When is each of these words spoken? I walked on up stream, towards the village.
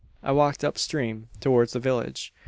I 0.23 0.31
walked 0.31 0.63
on 0.63 0.67
up 0.69 0.79
stream, 0.79 1.27
towards 1.39 1.73
the 1.73 1.79
village. 1.79 2.33